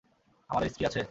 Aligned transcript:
আমাদের 0.49 0.69
স্ত্রী 0.69 0.83
আছে? 0.85 0.99